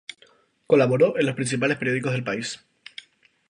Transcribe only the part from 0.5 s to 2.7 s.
Colaboró en los principales periódicos del país.